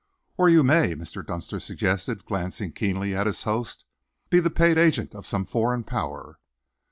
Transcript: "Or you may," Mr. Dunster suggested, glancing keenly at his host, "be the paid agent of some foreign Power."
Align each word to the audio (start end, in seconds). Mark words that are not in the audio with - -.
"Or 0.35 0.49
you 0.49 0.63
may," 0.63 0.95
Mr. 0.95 1.23
Dunster 1.23 1.59
suggested, 1.59 2.25
glancing 2.25 2.71
keenly 2.71 3.15
at 3.15 3.27
his 3.27 3.43
host, 3.43 3.85
"be 4.31 4.39
the 4.39 4.49
paid 4.49 4.79
agent 4.79 5.13
of 5.13 5.27
some 5.27 5.45
foreign 5.45 5.83
Power." 5.83 6.39